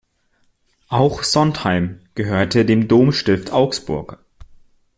[0.89, 4.17] Auch Sontheim gehörte dem Domstift Augsburg.